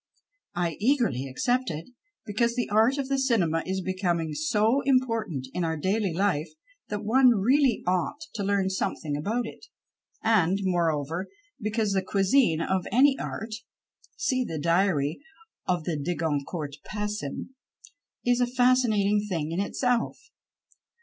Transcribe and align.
I 0.55 0.77
eagerly 0.79 1.27
accepted, 1.27 1.91
because 2.25 2.55
the 2.55 2.67
art 2.71 2.97
of 2.97 3.07
the" 3.07 3.19
cinema" 3.19 3.61
is 3.67 3.81
becoming 3.81 4.33
so 4.33 4.81
important 4.83 5.47
in 5.53 5.63
our 5.63 5.77
daily 5.77 6.11
life 6.11 6.49
that 6.87 7.03
one 7.03 7.27
really 7.39 7.83
ought 7.85 8.19
to 8.33 8.43
learn 8.43 8.71
something 8.71 9.13
216 9.13 9.13
THE 9.13 9.29
SILENT 9.29 9.61
STAGE 9.61 10.25
about 10.25 10.45
it, 10.47 10.47
and, 10.47 10.59
moreover, 10.63 11.27
because 11.59 11.91
the 11.91 12.01
cuisine 12.01 12.61
of 12.61 12.87
any 12.91 13.15
art 13.19 13.53
(see 14.17 14.43
the 14.43 14.57
Diary 14.57 15.19
of 15.67 15.83
the 15.83 15.99
De 15.99 16.15
Goncourts 16.15 16.79
passim) 16.83 17.53
is 18.25 18.41
a 18.41 18.47
fascinating 18.47 19.23
thing 19.29 19.51
in 19.51 19.59
itself. 19.59 20.17